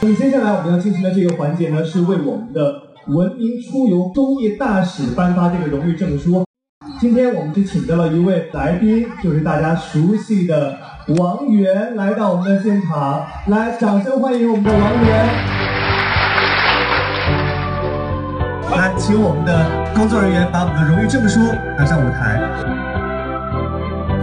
[0.00, 2.72] 那么接下来我们要进行的这个环节呢，是为我们的
[3.08, 6.44] 文明出游公益大使颁发这个荣誉证书。
[7.00, 10.76] 今天我们是请到了一位来宾，就是大家熟悉的
[11.18, 15.26] 王源来到我们的现场，来，掌声欢迎我们的王源。
[18.70, 21.40] 来，请我们的工作人员把我们的荣誉证书
[21.76, 22.87] 拿上舞台。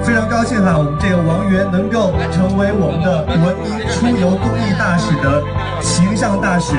[0.05, 5.41] 非常高兴哈，我们这个王源能够成为我们的文明出游公益大使的
[5.81, 6.75] 形象大使。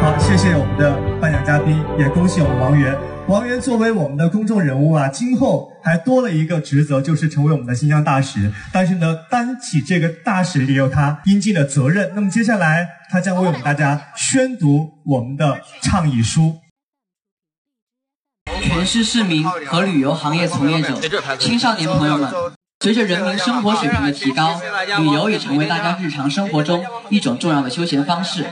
[0.00, 2.98] 好，谢谢我们的颁奖嘉宾，也恭喜我们王源。
[3.28, 8.50] 王源作为我们的公众人物啊，今后还多了一个职责，就是成为我们的形象大使。
[8.72, 12.10] 但是呢，担起这个大使也有他应尽的责任。
[12.16, 16.56] 那么接下来，他将为我们大家宣读我们的倡议书。
[18.60, 20.98] 全市市民和旅游行业从业者、
[21.38, 22.30] 青少年朋友们，
[22.80, 24.60] 随着人民生活水平的提高，
[24.98, 28.46] 旅游也成为大家日常生活中一种重要的休闲方式。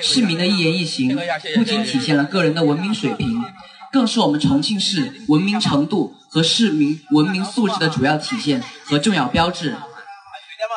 [0.00, 1.16] 市民的一言一行，
[1.54, 3.44] 不仅体现了个人的文明水平。
[3.92, 9.76] 更是我们重庆市文明程度和市民文明素质的主要体现和重要标志。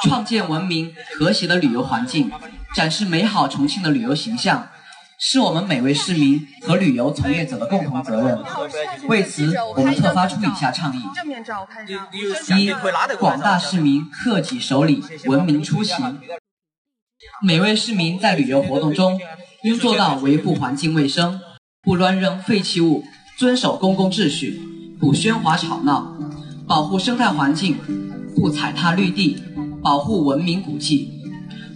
[0.04, 2.32] 创建文明和谐的旅游环境，
[2.76, 4.68] 展示美好重庆的旅游形象，
[5.20, 8.40] 是我们每位市民和旅游从业者的共同责任。
[9.08, 11.02] 为此，我们特发出以下倡议：
[12.60, 12.72] 一、
[13.20, 16.20] 广大市民克己守礼，文明出行。
[17.42, 19.20] 每位市民在旅游活动中，
[19.64, 21.40] 应做到维护环境卫生。
[21.82, 23.04] 不乱扔废弃物，
[23.38, 24.62] 遵守公共秩序，
[25.02, 26.16] 不喧哗吵闹，
[26.66, 27.78] 保护生态环境，
[28.34, 29.38] 不踩踏绿地，
[29.82, 31.22] 保护文明古迹，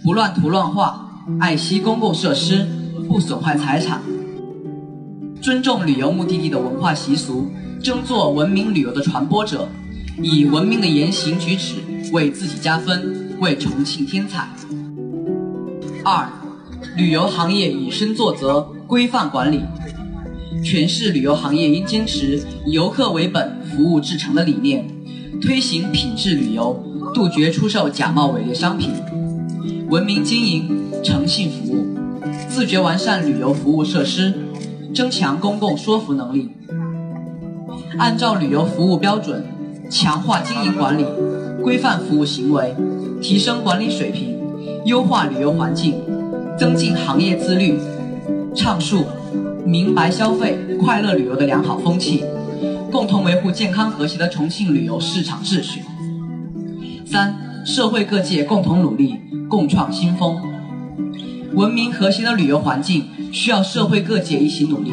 [0.02, 2.66] 不乱涂乱画，爱惜公共设施，
[3.08, 4.02] 不损坏财产，
[5.40, 7.50] 尊重旅游目的地的文化习俗，
[7.82, 9.66] 争做文明旅游的传播者，
[10.22, 11.76] 以文明的言行举止
[12.12, 14.46] 为自己加分，为重庆添彩。
[16.04, 16.28] 二，
[16.98, 19.62] 旅游行业以身作则，规范管理。
[20.62, 24.86] 全市旅游行业应坚持以游客为本、服务至诚的理念，
[25.40, 26.84] 推行品质旅游，
[27.14, 28.90] 杜绝出售假冒伪劣商品，
[29.88, 30.68] 文明经营、
[31.02, 31.97] 诚信服务，
[32.48, 34.34] 自觉完善旅游服务设施，
[34.94, 36.50] 增强公共说服能力。
[37.98, 39.44] 按照旅游服务标准，
[39.90, 41.04] 强化经营管理，
[41.62, 42.74] 规范服务行为，
[43.20, 44.36] 提升管理水平，
[44.84, 45.94] 优化旅游环境，
[46.58, 47.78] 增进行业自律，
[48.54, 49.04] 倡述。
[49.64, 52.24] 明白消费、快乐旅游的良好风气，
[52.90, 55.82] 共同维护健康和谐的重庆旅游市场秩序。
[57.04, 59.16] 三、社会各界共同努力，
[59.46, 60.38] 共创新风。
[61.54, 64.90] 文明和谐的旅游环境需要社会各界一起努力，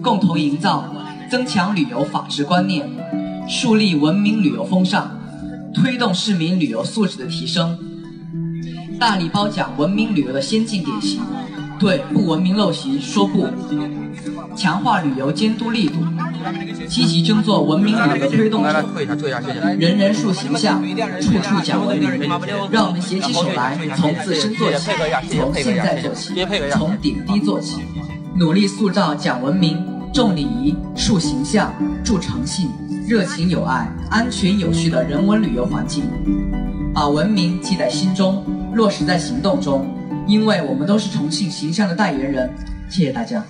[0.00, 0.94] 共同营造、
[1.30, 2.88] 增强旅游法治观念，
[3.48, 5.10] 树立文明旅游风尚，
[5.74, 7.78] 推动市民旅游素质的提升，
[8.98, 11.20] 大力褒奖文明旅游的先进典型。
[11.82, 13.48] 对不文明陋习说不，
[14.54, 15.96] 强化旅游监督力度，
[16.88, 18.84] 积极争做文明旅游推动者。
[19.80, 20.80] 人人树形象，
[21.20, 22.08] 处处讲文明。
[22.70, 24.92] 让我们携起手来，从自身做起，
[25.36, 26.32] 从现在做起，
[26.70, 27.82] 从点滴做起，
[28.38, 32.70] 努力塑造讲文明、重礼仪、树形象、重诚信、
[33.08, 36.04] 热情有爱、安全有序的人文旅游环境，
[36.94, 38.44] 把文明记在心中，
[38.74, 39.86] 落实在行动中。
[40.26, 42.48] 因为我们都是重庆形象的代言人，
[42.88, 43.44] 谢谢大家。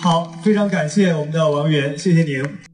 [0.00, 2.71] 好，非常感谢我们的王源，谢谢您。